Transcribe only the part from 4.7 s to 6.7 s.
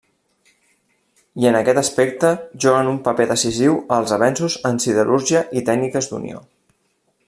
en siderúrgia i tècniques d'unió.